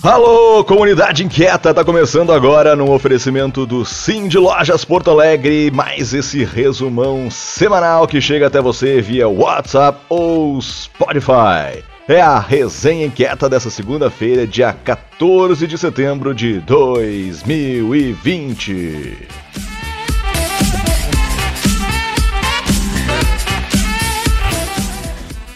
Alô, 0.00 0.62
comunidade 0.62 1.24
inquieta, 1.24 1.74
tá 1.74 1.84
começando 1.84 2.32
agora 2.32 2.76
no 2.76 2.92
oferecimento 2.92 3.66
do 3.66 3.84
Sim 3.84 4.28
de 4.28 4.38
Lojas 4.38 4.84
Porto 4.84 5.10
Alegre, 5.10 5.72
mais 5.72 6.14
esse 6.14 6.44
resumão 6.44 7.28
semanal 7.28 8.06
que 8.06 8.20
chega 8.20 8.46
até 8.46 8.60
você 8.60 9.00
via 9.00 9.28
WhatsApp 9.28 9.98
ou 10.08 10.62
Spotify. 10.62 11.82
É 12.06 12.20
a 12.20 12.38
resenha 12.38 13.06
inquieta 13.06 13.48
dessa 13.48 13.70
segunda-feira, 13.70 14.46
dia 14.46 14.72
14 14.72 15.66
de 15.66 15.76
setembro 15.76 16.32
de 16.32 16.60
2020. 16.60 19.18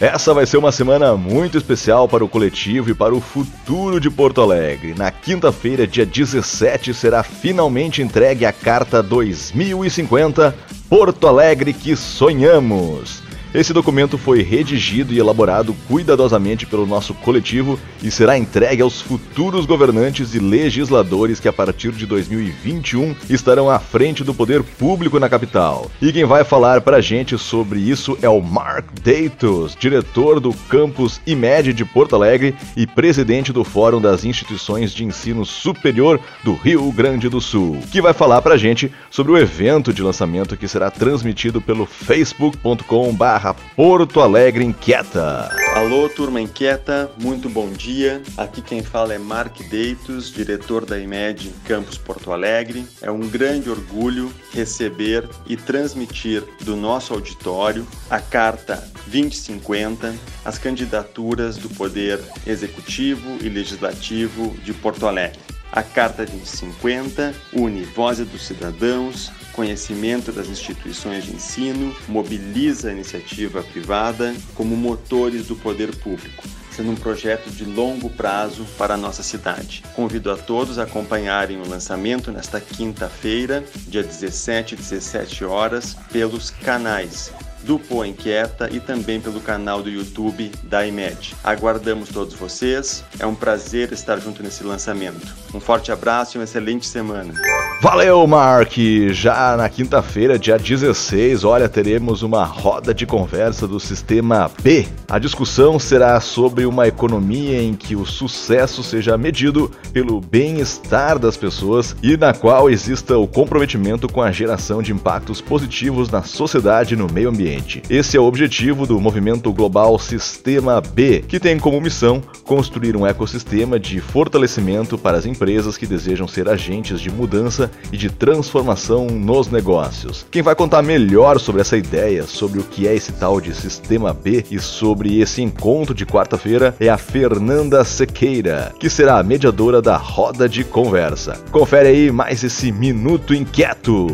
Essa 0.03 0.33
vai 0.33 0.45
ser 0.45 0.57
uma 0.57 0.73
semana 0.73 1.15
muito 1.15 1.57
especial 1.57 2.09
para 2.09 2.25
o 2.25 2.27
coletivo 2.27 2.89
e 2.89 2.93
para 2.93 3.15
o 3.15 3.21
futuro 3.21 4.01
de 4.01 4.09
Porto 4.09 4.41
Alegre. 4.41 4.93
Na 4.93 5.09
quinta-feira, 5.09 5.87
dia 5.87 6.05
17, 6.05 6.93
será 6.93 7.23
finalmente 7.23 8.01
entregue 8.01 8.45
a 8.45 8.51
Carta 8.51 9.01
2050 9.01 10.53
Porto 10.89 11.25
Alegre 11.25 11.71
que 11.71 11.95
sonhamos. 11.95 13.23
Esse 13.53 13.71
documento 13.71 14.17
foi 14.17 14.41
redigido 14.41 15.13
e 15.13 15.19
elaborado 15.19 15.75
cuidadosamente 15.87 16.65
pelo 16.65 16.87
nosso 16.87 17.13
coletivo 17.13 17.79
e 18.01 18.09
será 18.09 18.35
entregue 18.35 18.81
aos 18.81 18.99
futuros 18.99 19.67
governantes 19.67 20.33
e 20.33 20.39
legisladores 20.39 21.39
que 21.39 21.47
a 21.47 21.53
partir 21.53 21.91
de 21.91 22.07
2021 22.07 23.15
estarão 23.29 23.69
à 23.69 23.77
frente 23.77 24.23
do 24.23 24.33
poder 24.33 24.63
público 24.63 25.19
na 25.19 25.29
capital. 25.29 25.91
E 26.01 26.11
quem 26.11 26.25
vai 26.25 26.43
falar 26.43 26.81
para 26.81 26.97
a 26.97 27.01
gente 27.01 27.37
sobre 27.37 27.79
isso 27.79 28.17
é 28.23 28.29
o 28.29 28.41
Mark 28.41 28.85
Deitos, 29.03 29.77
diretor 29.79 30.39
do 30.39 30.51
campus 30.67 31.21
IMED 31.27 31.73
de 31.73 31.85
Porto 31.85 32.15
Alegre 32.15 32.55
e 32.75 32.87
presidente 32.87 33.53
do 33.53 33.63
Fórum 33.63 34.01
das 34.01 34.25
Instituições 34.25 34.91
de 34.91 35.05
Ensino 35.05 35.45
Superior 35.45 36.19
do 36.43 36.55
Rio 36.55 36.91
Grande 36.91 37.29
do 37.29 37.39
Sul, 37.39 37.77
que 37.91 38.01
vai 38.01 38.13
falar 38.13 38.41
para 38.41 38.55
a 38.55 38.57
gente 38.57 38.91
sobre 39.11 39.31
o 39.31 39.37
evento 39.37 39.93
de 39.93 40.01
lançamento 40.01 40.57
que 40.57 40.67
será 40.67 40.89
transmitido 40.89 41.61
pelo 41.61 41.85
facebook.com.br 41.85 43.42
barra 43.43 43.53
Porto 43.75 44.21
Alegre 44.21 44.63
Inquieta. 44.63 45.49
Alô, 45.75 46.07
turma 46.07 46.39
inquieta, 46.39 47.11
muito 47.19 47.49
bom 47.49 47.69
dia. 47.69 48.21
Aqui 48.37 48.61
quem 48.61 48.81
fala 48.81 49.13
é 49.13 49.17
Mark 49.17 49.57
Deitos, 49.69 50.31
diretor 50.31 50.85
da 50.85 50.97
IMED 50.97 51.51
Campus 51.65 51.97
Porto 51.97 52.31
Alegre. 52.31 52.87
É 53.01 53.11
um 53.11 53.27
grande 53.27 53.69
orgulho 53.69 54.31
receber 54.53 55.27
e 55.45 55.57
transmitir 55.57 56.43
do 56.61 56.77
nosso 56.77 57.13
auditório 57.13 57.85
a 58.09 58.19
Carta 58.19 58.75
2050, 59.07 60.15
as 60.45 60.57
candidaturas 60.57 61.57
do 61.57 61.69
Poder 61.69 62.19
Executivo 62.47 63.37
e 63.41 63.49
Legislativo 63.49 64.55
de 64.63 64.73
Porto 64.73 65.05
Alegre. 65.05 65.39
A 65.75 65.81
Carta 65.81 66.23
2050 66.23 67.33
une 67.51 67.83
voz 67.83 68.19
dos 68.19 68.45
cidadãos, 68.45 69.31
conhecimento 69.53 70.31
das 70.31 70.47
instituições 70.47 71.23
de 71.23 71.33
ensino, 71.33 71.95
mobiliza 72.07 72.89
a 72.89 72.91
iniciativa 72.91 73.63
privada 73.63 74.35
como 74.53 74.77
motores 74.77 75.47
do 75.47 75.55
poder 75.55 75.95
público 75.95 76.43
sendo 76.69 76.89
um 76.89 76.95
projeto 76.95 77.51
de 77.51 77.65
longo 77.65 78.09
prazo 78.09 78.65
para 78.79 78.95
a 78.95 78.97
nossa 78.97 79.21
cidade. 79.21 79.83
Convido 79.95 80.31
a 80.31 80.35
todos 80.35 80.79
a 80.79 80.83
acompanharem 80.83 81.61
o 81.61 81.69
lançamento 81.69 82.31
nesta 82.31 82.59
quinta-feira, 82.59 83.63
dia 83.87 84.01
17 84.01 84.73
e 84.73 84.77
17 84.77 85.45
horas, 85.45 85.95
pelos 86.11 86.49
canais 86.49 87.31
do 87.63 87.79
Inquieta 88.05 88.69
e 88.71 88.79
também 88.79 89.19
pelo 89.19 89.39
canal 89.39 89.81
do 89.81 89.89
YouTube 89.89 90.51
da 90.63 90.85
IMED. 90.85 91.35
Aguardamos 91.43 92.09
todos 92.09 92.33
vocês, 92.33 93.03
é 93.19 93.25
um 93.25 93.35
prazer 93.35 93.91
estar 93.91 94.19
junto 94.19 94.43
nesse 94.43 94.63
lançamento. 94.63 95.33
Um 95.53 95.59
forte 95.59 95.91
abraço 95.91 96.35
e 96.35 96.39
uma 96.39 96.43
excelente 96.43 96.85
semana. 96.85 97.33
Valeu, 97.81 98.25
Mark! 98.25 98.77
Já 99.11 99.55
na 99.57 99.69
quinta-feira, 99.69 100.39
dia 100.39 100.57
16, 100.57 101.43
olha, 101.43 101.69
teremos 101.69 102.23
uma 102.23 102.43
roda 102.43 102.93
de 102.93 103.05
conversa 103.05 103.67
do 103.67 103.79
Sistema 103.79 104.49
B. 104.61 104.87
A 105.09 105.19
discussão 105.19 105.77
será 105.77 106.19
sobre 106.19 106.65
uma 106.65 106.87
economia 106.87 107.61
em 107.61 107.73
que 107.73 107.95
o 107.95 108.05
sucesso 108.05 108.83
seja 108.83 109.17
medido 109.17 109.69
pelo 109.91 110.19
bem-estar 110.21 111.19
das 111.19 111.37
pessoas 111.37 111.95
e 112.01 112.17
na 112.17 112.33
qual 112.33 112.69
exista 112.69 113.17
o 113.17 113.27
comprometimento 113.27 114.07
com 114.07 114.21
a 114.21 114.31
geração 114.31 114.81
de 114.81 114.91
impactos 114.91 115.41
positivos 115.41 116.09
na 116.09 116.23
sociedade 116.23 116.93
e 116.93 116.97
no 116.97 117.11
meio 117.11 117.29
ambiente 117.29 117.52
ambiente. 117.53 117.81
Esse 117.89 118.17
é 118.17 118.19
o 118.19 118.25
objetivo 118.25 118.85
do 118.85 118.99
movimento 118.99 119.51
global 119.53 119.97
Sistema 119.99 120.81
B, 120.81 121.23
que 121.27 121.39
tem 121.39 121.59
como 121.59 121.79
missão 121.79 122.21
construir 122.43 122.95
um 122.95 123.05
ecossistema 123.05 123.79
de 123.79 124.01
fortalecimento 124.01 124.97
para 124.97 125.17
as 125.17 125.25
empresas 125.25 125.77
que 125.77 125.85
desejam 125.85 126.27
ser 126.27 126.49
agentes 126.49 126.99
de 126.99 127.11
mudança 127.11 127.71
e 127.91 127.97
de 127.97 128.09
transformação 128.09 129.07
nos 129.07 129.49
negócios. 129.49 130.25
Quem 130.31 130.41
vai 130.41 130.55
contar 130.55 130.81
melhor 130.81 131.39
sobre 131.39 131.61
essa 131.61 131.77
ideia, 131.77 132.23
sobre 132.23 132.59
o 132.59 132.63
que 132.63 132.87
é 132.87 132.95
esse 132.95 133.11
tal 133.13 133.39
de 133.39 133.53
Sistema 133.53 134.13
B 134.13 134.43
e 134.49 134.59
sobre 134.59 135.19
esse 135.19 135.41
encontro 135.41 135.93
de 135.93 136.05
quarta-feira 136.05 136.75
é 136.79 136.89
a 136.89 136.97
Fernanda 136.97 137.83
Sequeira, 137.83 138.73
que 138.79 138.89
será 138.89 139.19
a 139.19 139.23
mediadora 139.23 139.81
da 139.81 139.97
roda 139.97 140.49
de 140.49 140.63
conversa. 140.63 141.41
Confere 141.51 141.89
aí 141.89 142.11
mais 142.11 142.43
esse 142.43 142.71
minuto 142.71 143.33
inquieto. 143.33 144.07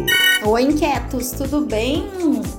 Oi, 0.51 0.63
inquietos, 0.63 1.29
tudo 1.29 1.61
bem? 1.61 2.09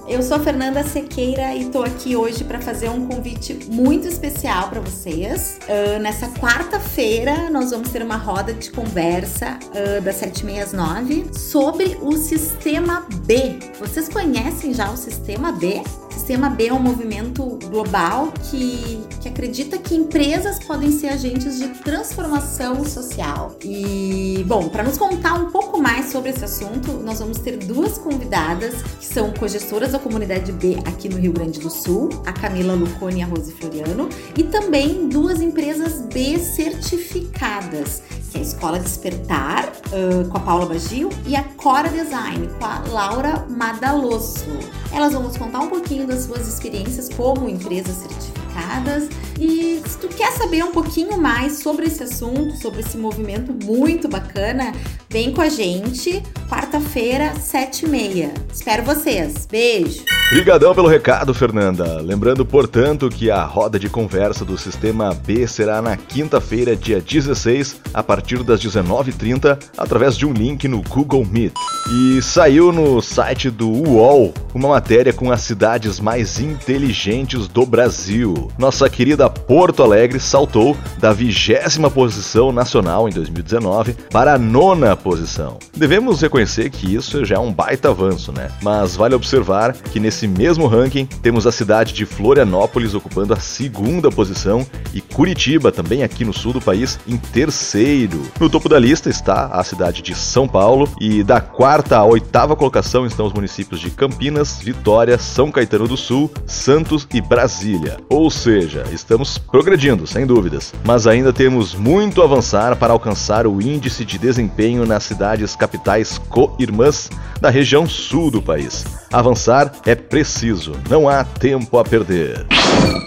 Eu 0.06 0.22
sou 0.22 0.36
a 0.36 0.40
Fernanda 0.40 0.84
Sequeira 0.84 1.56
e 1.56 1.70
tô 1.70 1.82
aqui 1.82 2.14
hoje 2.14 2.44
para 2.44 2.60
fazer 2.60 2.88
um 2.88 3.04
convite 3.04 3.52
muito 3.68 4.06
especial 4.06 4.68
para 4.68 4.80
vocês. 4.80 5.58
Uh, 5.64 5.98
nessa 5.98 6.28
quarta-feira, 6.28 7.50
nós 7.50 7.72
vamos 7.72 7.90
ter 7.90 8.00
uma 8.00 8.16
roda 8.16 8.54
de 8.54 8.70
conversa 8.70 9.58
uh, 9.74 10.00
das 10.02 10.20
7h30 10.20 10.62
às 10.62 10.72
9 10.72 11.34
sobre 11.36 11.98
o 12.00 12.12
Sistema 12.12 13.04
B. 13.26 13.58
Vocês 13.80 14.08
conhecem 14.08 14.72
já 14.72 14.88
o 14.88 14.96
Sistema 14.96 15.50
B? 15.50 15.82
Sistema 16.20 16.50
B 16.50 16.66
é 16.66 16.72
um 16.72 16.78
movimento 16.78 17.58
global 17.70 18.30
que, 18.50 19.02
que 19.22 19.28
acredita 19.28 19.78
que 19.78 19.94
empresas 19.94 20.62
podem 20.62 20.92
ser 20.92 21.08
agentes 21.08 21.58
de 21.58 21.68
transformação 21.68 22.84
social. 22.84 23.56
E, 23.64 24.44
bom, 24.46 24.68
para 24.68 24.82
nos 24.82 24.98
contar 24.98 25.32
um 25.32 25.50
pouco 25.50 25.80
mais 25.80 26.12
sobre 26.12 26.28
esse 26.28 26.44
assunto, 26.44 26.92
nós 27.02 27.20
vamos 27.20 27.38
ter 27.38 27.56
duas 27.56 27.96
convidadas 27.96 28.82
que 29.00 29.06
são 29.06 29.32
cogestoras 29.32 29.92
da 29.92 29.98
comunidade 29.98 30.52
B 30.52 30.76
aqui 30.84 31.08
no 31.08 31.16
Rio 31.16 31.32
Grande 31.32 31.58
do 31.58 31.70
Sul, 31.70 32.10
a 32.26 32.32
Camila 32.32 32.74
Lucone 32.74 33.20
e 33.20 33.22
a 33.22 33.26
Rose 33.26 33.52
Floriano, 33.52 34.06
e 34.36 34.44
também 34.44 35.08
duas 35.08 35.40
empresas 35.40 36.02
B 36.02 36.38
certificadas, 36.38 38.02
que 38.30 38.38
é 38.38 38.40
a 38.40 38.42
Escola 38.42 38.78
Despertar, 38.78 39.72
uh, 39.88 40.28
com 40.28 40.36
a 40.38 40.40
Paula 40.40 40.66
Bagil, 40.66 41.10
e 41.26 41.34
a 41.34 41.42
Cora 41.42 41.88
Design, 41.88 42.48
com 42.58 42.64
a 42.64 42.78
Laura 42.88 43.44
Madalosso. 43.48 44.46
Elas 44.92 45.12
vão 45.12 45.24
nos 45.24 45.36
contar 45.36 45.60
um 45.60 45.68
pouquinho 45.68 46.06
das 46.06 46.24
suas 46.24 46.46
experiências 46.46 47.08
como 47.08 47.48
empresas 47.48 47.96
certificadas 47.96 49.08
e 49.38 49.82
se 49.86 49.98
tu 49.98 50.08
quer 50.08 50.29
saber 50.50 50.64
um 50.64 50.72
pouquinho 50.72 51.16
mais 51.16 51.60
sobre 51.62 51.86
esse 51.86 52.02
assunto, 52.02 52.56
sobre 52.56 52.80
esse 52.80 52.98
movimento 52.98 53.54
muito 53.64 54.08
bacana, 54.08 54.72
vem 55.08 55.32
com 55.32 55.40
a 55.40 55.48
gente, 55.48 56.20
quarta-feira, 56.48 57.36
sete 57.36 57.86
e 57.86 57.88
meia. 57.88 58.34
Espero 58.52 58.82
vocês. 58.82 59.46
Beijo! 59.46 60.02
Obrigadão 60.30 60.72
pelo 60.72 60.86
recado, 60.86 61.34
Fernanda. 61.34 62.00
Lembrando, 62.00 62.44
portanto, 62.46 63.08
que 63.08 63.32
a 63.32 63.42
roda 63.42 63.80
de 63.80 63.88
conversa 63.88 64.44
do 64.44 64.56
Sistema 64.56 65.12
B 65.12 65.44
será 65.46 65.82
na 65.82 65.96
quinta-feira, 65.96 66.76
dia 66.76 67.00
16, 67.00 67.80
a 67.92 68.00
partir 68.00 68.44
das 68.44 68.60
19h30, 68.60 69.58
através 69.76 70.16
de 70.16 70.24
um 70.24 70.32
link 70.32 70.68
no 70.68 70.82
Google 70.82 71.24
Meet. 71.24 71.52
E 71.92 72.22
saiu 72.22 72.70
no 72.70 73.00
site 73.00 73.50
do 73.50 73.68
UOL 73.68 74.32
uma 74.54 74.68
matéria 74.68 75.12
com 75.12 75.32
as 75.32 75.40
cidades 75.40 75.98
mais 75.98 76.38
inteligentes 76.38 77.48
do 77.48 77.66
Brasil. 77.66 78.52
Nossa 78.56 78.88
querida 78.88 79.28
Porto 79.28 79.82
Alegre 79.82 80.20
saltou 80.40 80.74
da 80.98 81.12
vigésima 81.12 81.90
posição 81.90 82.50
nacional 82.50 83.06
em 83.06 83.12
2019 83.12 83.94
para 84.10 84.34
a 84.34 84.38
nona 84.38 84.96
posição. 84.96 85.58
Devemos 85.76 86.22
reconhecer 86.22 86.70
que 86.70 86.94
isso 86.94 87.26
já 87.26 87.36
é 87.36 87.38
um 87.38 87.52
baita 87.52 87.90
avanço, 87.90 88.32
né? 88.32 88.50
Mas 88.62 88.96
vale 88.96 89.14
observar 89.14 89.74
que 89.74 90.00
nesse 90.00 90.26
mesmo 90.26 90.66
ranking 90.66 91.04
temos 91.04 91.46
a 91.46 91.52
cidade 91.52 91.92
de 91.92 92.06
Florianópolis 92.06 92.94
ocupando 92.94 93.34
a 93.34 93.36
segunda 93.36 94.10
posição 94.10 94.66
e 94.94 95.02
Curitiba, 95.02 95.70
também 95.70 96.02
aqui 96.02 96.24
no 96.24 96.32
sul 96.32 96.54
do 96.54 96.60
país, 96.60 96.98
em 97.06 97.18
terceiro. 97.18 98.22
No 98.38 98.48
topo 98.48 98.68
da 98.68 98.78
lista 98.78 99.10
está 99.10 99.46
a 99.46 99.62
cidade 99.62 100.00
de 100.00 100.14
São 100.14 100.48
Paulo 100.48 100.88
e 100.98 101.22
da 101.22 101.40
quarta 101.40 101.98
à 101.98 102.04
oitava 102.04 102.56
colocação 102.56 103.04
estão 103.04 103.26
os 103.26 103.32
municípios 103.34 103.78
de 103.78 103.90
Campinas, 103.90 104.58
Vitória, 104.62 105.18
São 105.18 105.50
Caetano 105.50 105.86
do 105.86 105.98
Sul, 105.98 106.30
Santos 106.46 107.06
e 107.12 107.20
Brasília. 107.20 107.98
Ou 108.08 108.30
seja, 108.30 108.84
estamos 108.90 109.36
progredindo, 109.50 110.06
sem 110.06 110.19
dúvidas, 110.26 110.72
mas 110.84 111.06
ainda 111.06 111.32
temos 111.32 111.74
muito 111.74 112.22
a 112.22 112.24
avançar 112.24 112.76
para 112.76 112.92
alcançar 112.92 113.46
o 113.46 113.60
índice 113.60 114.04
de 114.04 114.18
desempenho 114.18 114.86
nas 114.86 115.04
cidades 115.04 115.56
capitais 115.56 116.18
co-irmãs 116.28 117.10
da 117.40 117.50
região 117.50 117.86
sul 117.86 118.30
do 118.30 118.42
país. 118.42 118.99
Avançar 119.12 119.72
é 119.84 119.96
preciso, 119.96 120.72
não 120.88 121.08
há 121.08 121.24
tempo 121.24 121.78
a 121.78 121.84
perder. 121.84 122.46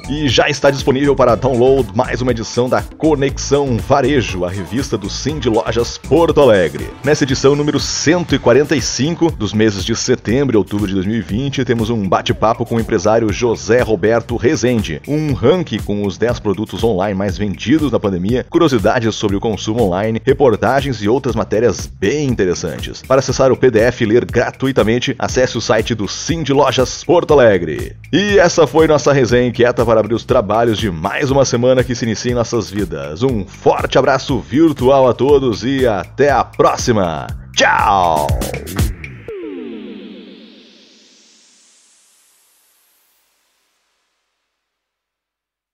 E 0.10 0.28
já 0.28 0.50
está 0.50 0.70
disponível 0.70 1.16
para 1.16 1.34
download 1.34 1.96
mais 1.96 2.22
uma 2.22 2.32
edição 2.32 2.68
da 2.68 2.82
Conexão 2.82 3.78
Varejo, 3.78 4.44
a 4.44 4.50
revista 4.50 4.98
do 4.98 5.10
Sim 5.10 5.40
de 5.40 5.50
Lojas 5.50 5.98
Porto 5.98 6.42
Alegre. 6.42 6.90
Nessa 7.06 7.24
edição 7.24 7.56
número 7.56 7.80
145 7.80 9.32
dos 9.32 9.54
meses 9.54 9.86
de 9.86 9.96
setembro 9.96 10.56
e 10.56 10.58
outubro 10.58 10.88
de 10.88 10.94
2020, 10.94 11.64
temos 11.64 11.90
um 11.90 12.08
bate-papo 12.08 12.66
com 12.66 12.76
o 12.76 12.80
empresário 12.82 13.32
José 13.32 13.82
Roberto 13.82 14.36
Rezende, 14.36 15.02
um 15.08 15.32
ranking 15.32 15.80
com 15.80 16.06
os 16.06 16.18
10 16.18 16.42
produtos 16.42 16.84
online 16.84 17.18
mais 17.18 17.38
vendidos 17.38 17.90
na 17.90 18.00
pandemia, 18.00 18.46
curiosidades 18.50 19.16
sobre 19.16 19.38
o 19.38 19.40
consumo 19.40 19.84
online, 19.84 20.22
reportagens 20.26 21.02
e 21.02 21.08
outras 21.08 21.34
matérias 21.34 21.88
bem 21.88 22.28
interessantes. 22.28 23.02
Para 23.02 23.20
acessar 23.20 23.54
o 23.54 23.58
PDF 23.58 24.02
e 24.02 24.06
ler 24.06 24.26
gratuitamente, 24.26 25.16
acesse 25.18 25.58
o 25.58 25.62
site 25.94 25.95
do 25.95 26.07
Sim 26.07 26.44
de 26.44 26.51
Lojas 26.51 27.04
Porto 27.04 27.34
Alegre. 27.34 27.95
E 28.12 28.38
essa 28.38 28.68
foi 28.68 28.88
nossa 28.88 29.13
resenha 29.13 29.48
inquieta 29.48 29.86
para 29.86 30.00
abrir 30.00 30.16
os 30.16 30.25
trabalhos 30.25 30.78
de 30.78 30.92
mais 30.92 31.31
uma 31.31 31.45
semana 31.45 31.84
que 31.84 31.95
se 31.95 32.06
inicia 32.06 32.31
em 32.31 32.36
nossas 32.36 32.69
vidas. 32.69 33.24
Um 33.24 33.45
forte 33.45 33.98
abraço 33.98 34.40
virtual 34.40 35.07
a 35.07 35.13
todos 35.13 35.63
e 35.63 35.88
até 35.88 36.31
a 36.31 36.44
próxima. 36.44 37.28
Tchau! 37.56 38.28